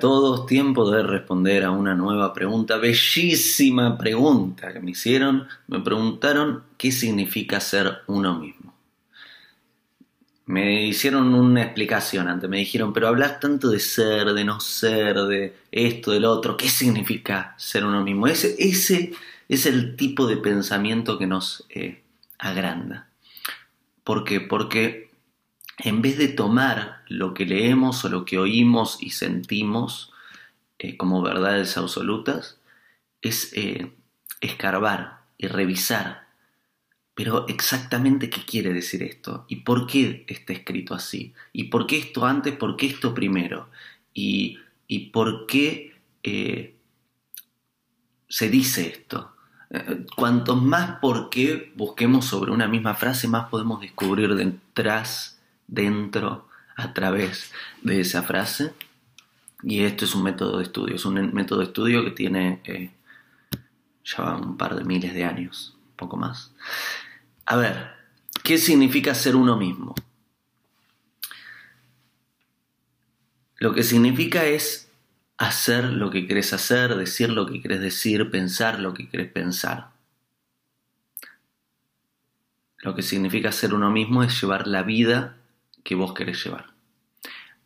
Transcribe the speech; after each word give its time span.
sos 0.00 0.46
tiempo 0.46 0.90
de 0.90 1.02
responder 1.02 1.64
a 1.64 1.70
una 1.70 1.94
nueva 1.94 2.32
pregunta, 2.32 2.76
bellísima 2.76 3.96
pregunta 3.98 4.72
que 4.72 4.80
me 4.80 4.92
hicieron. 4.92 5.46
Me 5.66 5.80
preguntaron 5.80 6.62
qué 6.76 6.92
significa 6.92 7.60
ser 7.60 7.98
uno 8.06 8.38
mismo. 8.38 8.74
Me 10.46 10.86
hicieron 10.86 11.34
una 11.34 11.62
explicación 11.62 12.28
antes, 12.28 12.48
me 12.48 12.58
dijeron, 12.58 12.92
pero 12.92 13.08
hablas 13.08 13.40
tanto 13.40 13.68
de 13.68 13.80
ser, 13.80 14.32
de 14.32 14.44
no 14.44 14.60
ser, 14.60 15.16
de 15.22 15.56
esto, 15.72 16.12
del 16.12 16.24
otro, 16.24 16.56
¿qué 16.56 16.68
significa 16.68 17.54
ser 17.58 17.84
uno 17.84 18.04
mismo? 18.04 18.28
Ese, 18.28 18.54
ese 18.58 19.12
es 19.48 19.66
el 19.66 19.96
tipo 19.96 20.26
de 20.28 20.36
pensamiento 20.36 21.18
que 21.18 21.26
nos 21.26 21.64
eh, 21.68 22.02
agranda. 22.38 23.08
¿Por 24.04 24.22
qué? 24.22 24.40
Porque 24.40 25.05
en 25.78 26.02
vez 26.02 26.18
de 26.18 26.28
tomar 26.28 27.02
lo 27.08 27.34
que 27.34 27.44
leemos 27.44 28.04
o 28.04 28.08
lo 28.08 28.24
que 28.24 28.38
oímos 28.38 28.98
y 29.00 29.10
sentimos 29.10 30.12
eh, 30.78 30.96
como 30.96 31.22
verdades 31.22 31.76
absolutas, 31.76 32.58
es 33.22 33.52
eh, 33.54 33.92
escarbar 34.40 35.20
y 35.38 35.48
revisar. 35.48 36.26
Pero 37.14 37.46
exactamente 37.48 38.28
qué 38.28 38.42
quiere 38.44 38.72
decir 38.72 39.02
esto 39.02 39.46
y 39.48 39.56
por 39.56 39.86
qué 39.86 40.24
está 40.28 40.52
escrito 40.52 40.94
así 40.94 41.32
y 41.52 41.64
por 41.64 41.86
qué 41.86 41.98
esto 41.98 42.26
antes, 42.26 42.54
por 42.56 42.76
qué 42.76 42.86
esto 42.86 43.14
primero 43.14 43.70
y, 44.12 44.58
por 45.12 45.46
qué 45.46 45.94
eh, 46.22 46.74
se 48.28 48.50
dice 48.50 48.88
esto. 48.88 49.32
Cuanto 50.14 50.56
más 50.56 51.00
por 51.00 51.28
qué 51.28 51.72
busquemos 51.74 52.24
sobre 52.26 52.52
una 52.52 52.68
misma 52.68 52.94
frase, 52.94 53.28
más 53.28 53.48
podemos 53.48 53.80
descubrir 53.80 54.34
detrás 54.34 55.35
dentro, 55.66 56.48
a 56.76 56.92
través 56.92 57.52
de 57.82 58.00
esa 58.00 58.22
frase. 58.22 58.74
Y 59.62 59.82
esto 59.82 60.04
es 60.04 60.14
un 60.14 60.22
método 60.22 60.58
de 60.58 60.64
estudio, 60.64 60.94
es 60.94 61.04
un 61.04 61.34
método 61.34 61.60
de 61.60 61.66
estudio 61.66 62.04
que 62.04 62.10
tiene 62.10 62.60
eh, 62.64 62.90
ya 64.04 64.36
un 64.36 64.56
par 64.56 64.76
de 64.76 64.84
miles 64.84 65.14
de 65.14 65.24
años, 65.24 65.76
poco 65.96 66.16
más. 66.16 66.54
A 67.46 67.56
ver, 67.56 67.90
¿qué 68.44 68.58
significa 68.58 69.14
ser 69.14 69.34
uno 69.34 69.56
mismo? 69.56 69.94
Lo 73.58 73.72
que 73.72 73.82
significa 73.82 74.44
es 74.44 74.90
hacer 75.38 75.84
lo 75.84 76.10
que 76.10 76.26
querés 76.26 76.52
hacer, 76.52 76.94
decir 76.94 77.30
lo 77.30 77.46
que 77.46 77.62
querés 77.62 77.80
decir, 77.80 78.30
pensar 78.30 78.78
lo 78.78 78.92
que 78.92 79.08
querés 79.08 79.32
pensar. 79.32 79.90
Lo 82.78 82.94
que 82.94 83.02
significa 83.02 83.50
ser 83.50 83.72
uno 83.72 83.90
mismo 83.90 84.22
es 84.22 84.40
llevar 84.40 84.66
la 84.66 84.82
vida 84.82 85.35
que 85.86 85.94
vos 85.94 86.14
querés 86.14 86.44
llevar. 86.44 86.74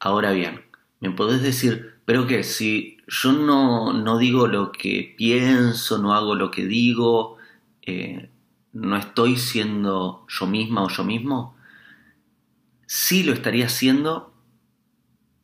Ahora 0.00 0.32
bien, 0.32 0.64
me 0.98 1.12
podés 1.12 1.40
decir, 1.40 2.00
pero 2.04 2.26
que 2.26 2.42
si 2.42 2.98
yo 3.06 3.32
no, 3.32 3.92
no, 3.92 4.18
digo 4.18 4.48
lo 4.48 4.72
que 4.72 5.14
pienso, 5.16 5.98
no 5.98 6.12
hago 6.12 6.34
lo 6.34 6.50
que 6.50 6.66
digo, 6.66 7.36
eh, 7.82 8.28
no 8.72 8.96
estoy 8.96 9.36
siendo 9.36 10.26
yo 10.28 10.48
misma 10.48 10.82
o 10.82 10.88
yo 10.88 11.04
mismo, 11.04 11.56
sí 12.86 13.22
lo 13.22 13.32
estaría 13.32 13.66
haciendo, 13.66 14.34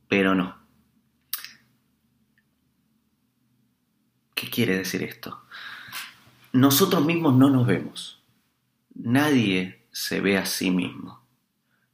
pero 0.08 0.34
no. 0.34 0.58
¿Qué 4.34 4.50
quiere 4.50 4.76
decir 4.76 5.04
esto? 5.04 5.44
Nosotros 6.52 7.04
mismos 7.04 7.34
no 7.34 7.50
nos 7.50 7.68
vemos. 7.68 8.20
Nadie 8.96 9.86
se 9.92 10.20
ve 10.20 10.38
a 10.38 10.44
sí 10.44 10.72
mismo. 10.72 11.23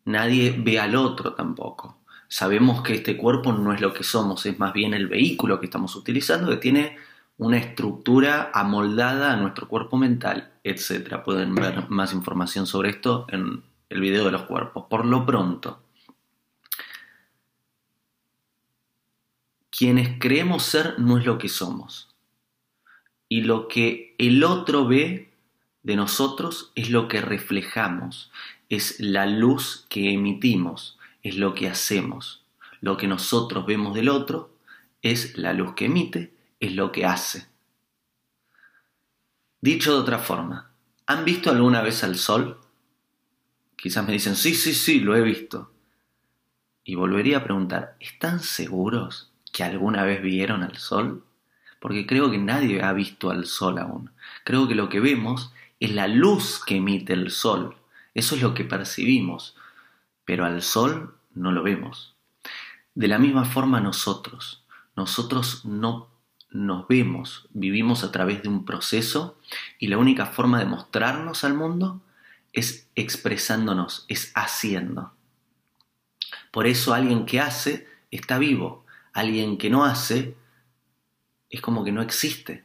Nadie 0.05 0.55
ve 0.59 0.79
al 0.79 0.97
otro 0.97 1.35
tampoco. 1.35 1.99
Sabemos 2.29 2.83
que 2.83 2.95
este 2.95 3.17
cuerpo 3.17 3.53
no 3.53 3.73
es 3.73 3.81
lo 3.81 3.93
que 3.93 4.05
somos, 4.05 4.47
es 4.47 4.59
más 4.59 4.73
bien 4.73 4.95
el 4.95 5.09
vehículo 5.09 5.59
que 5.59 5.67
estamos 5.67 5.97
utilizando 5.97 6.51
que 6.51 6.57
tiene 6.59 6.97
una 7.39 7.57
estructura 7.57 8.51
amoldada 8.55 9.33
a 9.33 9.37
nuestro 9.37 9.67
cuerpo 9.67 9.97
mental, 9.97 10.53
etc. 10.63 11.23
Pueden 11.25 11.55
ver 11.55 11.87
más 11.89 12.13
información 12.13 12.67
sobre 12.67 12.91
esto 12.91 13.27
en 13.31 13.63
el 13.89 14.01
video 14.01 14.27
de 14.27 14.33
los 14.33 14.43
cuerpos. 14.43 14.85
Por 14.89 15.07
lo 15.07 15.27
pronto, 15.27 15.83
quienes 19.71 20.19
creemos 20.19 20.63
ser 20.65 20.99
no 20.99 21.19
es 21.19 21.25
lo 21.25 21.39
que 21.39 21.49
somos. 21.49 22.15
Y 23.29 23.43
lo 23.43 23.69
que 23.69 24.15
el 24.19 24.45
otro 24.45 24.87
ve 24.87 25.33
de 25.83 25.97
nosotros 25.97 26.73
es 26.75 26.91
lo 26.91 27.09
que 27.09 27.23
reflejamos, 27.23 28.31
es 28.71 29.01
la 29.01 29.27
luz 29.27 29.85
que 29.89 30.13
emitimos, 30.15 30.99
es 31.23 31.37
lo 31.37 31.55
que 31.55 31.69
hacemos. 31.69 32.45
Lo 32.81 32.97
que 32.97 33.09
nosotros 33.09 33.67
vemos 33.67 33.95
del 33.95 34.09
otro 34.09 34.57
es 35.03 35.37
la 35.37 35.53
luz 35.53 35.75
que 35.75 35.87
emite, 35.87 36.33
es 36.61 36.73
lo 36.75 36.93
que 36.93 37.05
hace. 37.05 37.49
Dicho 39.61 39.93
de 39.93 39.99
otra 39.99 40.19
forma, 40.19 40.71
¿han 41.07 41.25
visto 41.25 41.51
alguna 41.51 41.83
vez 41.83 42.05
al 42.05 42.17
sol? 42.17 42.61
Quizás 43.77 44.07
me 44.07 44.13
dicen, 44.13 44.37
sí, 44.37 44.55
sí, 44.55 44.73
sí, 44.73 45.01
lo 45.01 45.17
he 45.17 45.21
visto. 45.21 45.73
Y 46.85 46.95
volvería 46.95 47.39
a 47.39 47.45
preguntar, 47.45 47.97
¿están 47.99 48.41
seguros 48.41 49.33
que 49.53 49.65
alguna 49.65 50.05
vez 50.05 50.23
vieron 50.23 50.63
al 50.63 50.77
sol? 50.77 51.25
Porque 51.81 52.07
creo 52.07 52.31
que 52.31 52.39
nadie 52.39 52.83
ha 52.83 52.93
visto 52.93 53.31
al 53.31 53.47
sol 53.47 53.79
aún. 53.79 54.13
Creo 54.45 54.69
que 54.69 54.75
lo 54.77 54.89
que 54.89 55.01
vemos 55.01 55.53
es 55.81 55.93
la 55.93 56.07
luz 56.07 56.63
que 56.65 56.77
emite 56.77 57.15
el 57.15 57.31
sol. 57.31 57.80
Eso 58.15 58.35
es 58.35 58.43
lo 58.43 58.55
que 58.55 58.65
percibimos, 58.65 59.57
pero 60.25 60.45
al 60.45 60.63
sol 60.63 61.17
no 61.35 61.53
lo 61.53 61.63
vemos. 61.63 62.15
De 62.95 63.09
la 63.09 63.19
misma 63.19 63.45
forma 63.45 63.81
nosotros, 63.81 64.65
nosotros 64.97 65.65
no 65.65 66.09
nos 66.51 66.89
vemos, 66.89 67.49
vivimos 67.53 68.03
a 68.03 68.11
través 68.11 68.43
de 68.43 68.49
un 68.49 68.65
proceso 68.65 69.39
y 69.79 69.87
la 69.87 69.99
única 69.99 70.27
forma 70.27 70.59
de 70.59 70.67
mostrarnos 70.67 71.45
al 71.45 71.55
mundo 71.55 72.03
es 72.53 72.89
expresándonos, 72.97 74.05
es 74.09 74.33
haciendo. 74.35 75.13
Por 76.51 76.67
eso 76.67 76.93
alguien 76.93 77.27
que 77.27 77.41
hace 77.41 77.89
está 78.11 78.39
vivo, 78.39 78.85
alguien 79.13 79.59
que 79.59 79.71
no 79.71 79.85
hace 79.85 80.37
es 81.49 81.61
como 81.61 81.85
que 81.85 81.93
no 81.93 82.03
existe, 82.03 82.65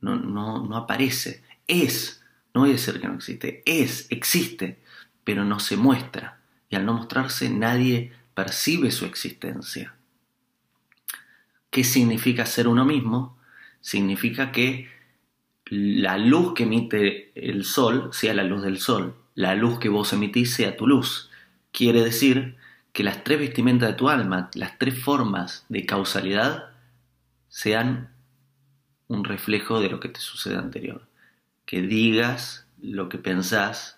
no, 0.00 0.16
no, 0.16 0.66
no 0.66 0.76
aparece, 0.76 1.42
es 1.66 2.19
no 2.54 2.62
voy 2.62 2.70
a 2.70 2.72
decir 2.72 3.00
que 3.00 3.06
no 3.06 3.14
existe, 3.14 3.62
es, 3.64 4.06
existe, 4.10 4.78
pero 5.24 5.44
no 5.44 5.60
se 5.60 5.76
muestra. 5.76 6.40
Y 6.68 6.76
al 6.76 6.84
no 6.84 6.94
mostrarse 6.94 7.48
nadie 7.50 8.12
percibe 8.34 8.90
su 8.90 9.04
existencia. 9.04 9.94
¿Qué 11.70 11.84
significa 11.84 12.46
ser 12.46 12.66
uno 12.66 12.84
mismo? 12.84 13.38
Significa 13.80 14.50
que 14.50 14.88
la 15.66 16.18
luz 16.18 16.54
que 16.54 16.64
emite 16.64 17.30
el 17.34 17.64
sol 17.64 18.10
sea 18.12 18.34
la 18.34 18.42
luz 18.42 18.62
del 18.62 18.78
sol, 18.78 19.14
la 19.36 19.54
luz 19.54 19.78
que 19.78 19.88
vos 19.88 20.12
emitís 20.12 20.52
sea 20.52 20.76
tu 20.76 20.86
luz. 20.86 21.30
Quiere 21.70 22.02
decir 22.02 22.56
que 22.92 23.04
las 23.04 23.22
tres 23.22 23.38
vestimentas 23.38 23.90
de 23.90 23.94
tu 23.94 24.08
alma, 24.08 24.50
las 24.54 24.78
tres 24.78 24.98
formas 24.98 25.64
de 25.68 25.86
causalidad, 25.86 26.70
sean 27.48 28.10
un 29.06 29.24
reflejo 29.24 29.80
de 29.80 29.90
lo 29.90 30.00
que 30.00 30.08
te 30.08 30.20
sucede 30.20 30.56
anterior 30.56 31.09
que 31.70 31.82
digas 31.82 32.66
lo 32.82 33.08
que 33.08 33.16
pensás, 33.16 33.96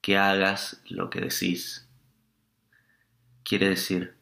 que 0.00 0.16
hagas 0.16 0.80
lo 0.88 1.10
que 1.10 1.20
decís. 1.20 1.88
Quiere 3.42 3.68
decir, 3.68 4.14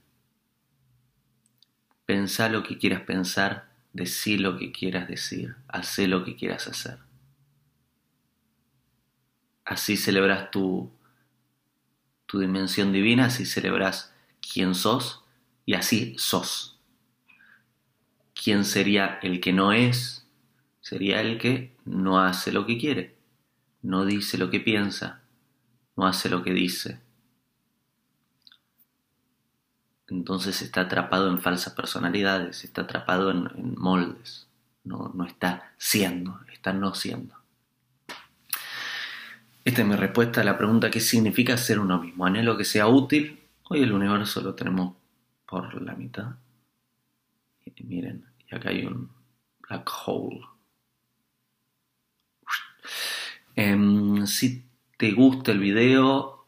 pensá 2.06 2.48
lo 2.48 2.62
que 2.62 2.78
quieras 2.78 3.02
pensar, 3.02 3.68
decí 3.92 4.38
lo 4.38 4.56
que 4.56 4.72
quieras 4.72 5.06
decir, 5.06 5.54
hacé 5.68 6.06
lo 6.06 6.24
que 6.24 6.34
quieras 6.34 6.66
hacer. 6.66 6.98
Así 9.66 9.98
celebras 9.98 10.50
tu, 10.50 10.90
tu 12.24 12.38
dimensión 12.40 12.90
divina, 12.90 13.26
así 13.26 13.44
celebras 13.44 14.14
quién 14.40 14.74
sos 14.74 15.22
y 15.66 15.74
así 15.74 16.16
sos. 16.16 16.80
¿Quién 18.32 18.64
sería 18.64 19.18
el 19.20 19.42
que 19.42 19.52
no 19.52 19.74
es? 19.74 20.26
Sería 20.80 21.20
el 21.20 21.36
que 21.36 21.76
no 21.88 22.20
hace 22.20 22.52
lo 22.52 22.66
que 22.66 22.78
quiere, 22.78 23.16
no 23.82 24.04
dice 24.04 24.38
lo 24.38 24.50
que 24.50 24.60
piensa, 24.60 25.22
no 25.96 26.06
hace 26.06 26.28
lo 26.28 26.42
que 26.42 26.52
dice. 26.52 27.00
Entonces 30.08 30.62
está 30.62 30.82
atrapado 30.82 31.28
en 31.28 31.40
falsas 31.40 31.74
personalidades, 31.74 32.64
está 32.64 32.82
atrapado 32.82 33.30
en, 33.30 33.74
moldes, 33.76 34.48
no, 34.84 35.12
no 35.14 35.24
está 35.24 35.72
siendo, 35.76 36.40
está 36.52 36.72
no 36.72 36.94
siendo. 36.94 37.34
Esta 39.64 39.82
es 39.82 39.86
mi 39.86 39.96
respuesta 39.96 40.40
a 40.40 40.44
la 40.44 40.56
pregunta 40.56 40.90
¿qué 40.90 41.00
significa 41.00 41.56
ser 41.58 41.78
uno 41.78 42.00
mismo? 42.00 42.24
Anhelo 42.24 42.56
que 42.56 42.64
sea 42.64 42.86
útil. 42.86 43.38
Hoy 43.64 43.82
el 43.82 43.92
universo 43.92 44.40
lo 44.40 44.54
tenemos 44.54 44.94
por 45.44 45.82
la 45.82 45.94
mitad. 45.94 46.36
Y 47.66 47.84
miren, 47.84 48.24
y 48.50 48.54
acá 48.54 48.70
hay 48.70 48.86
un 48.86 49.10
black 49.68 49.90
hole. 50.06 50.40
Em, 53.58 54.24
si 54.28 54.64
te 54.96 55.10
gusta 55.10 55.50
el 55.50 55.58
video, 55.58 56.44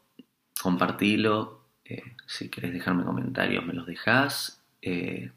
compartilo. 0.62 1.65
Eh, 1.85 2.05
si 2.25 2.49
querés 2.49 2.73
dejarme 2.73 3.03
comentarios, 3.03 3.67
me 3.67 3.73
los 3.73 3.85
dejas. 3.85 4.62
Eh, 4.81 5.33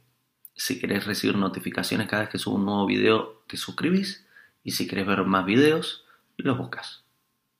Si 0.55 0.79
querés 0.79 1.07
recibir 1.07 1.35
notificaciones 1.35 2.07
cada 2.07 2.21
vez 2.21 2.31
que 2.31 2.37
subo 2.37 2.57
un 2.57 2.65
nuevo 2.65 2.85
video, 2.85 3.41
te 3.47 3.57
suscribís. 3.57 4.23
Y 4.63 4.69
si 4.69 4.87
querés 4.87 5.07
ver 5.07 5.23
más 5.23 5.47
videos, 5.47 6.05
los 6.37 6.59
buscas. 6.59 7.05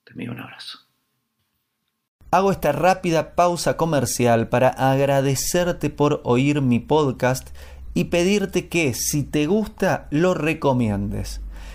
Te 0.04 0.12
envío 0.12 0.30
un 0.30 0.38
abrazo. 0.38 0.78
Hago 2.30 2.52
esta 2.52 2.70
rápida 2.70 3.34
pausa 3.34 3.76
comercial 3.76 4.48
para 4.48 4.68
agradecerte 4.68 5.90
por 5.90 6.20
oír 6.22 6.60
mi 6.60 6.78
podcast 6.78 7.48
y 7.94 8.04
pedirte 8.04 8.68
que 8.68 8.94
si 8.94 9.24
te 9.24 9.46
gusta 9.46 10.06
lo 10.12 10.34
recomiendes. 10.34 11.40